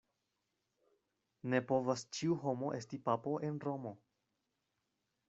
Ne 1.53 1.59
povas 1.71 2.05
ĉiu 2.19 2.37
homo 2.45 2.71
esti 2.79 3.01
papo 3.11 3.35
en 3.51 3.61
Romo. 3.69 3.93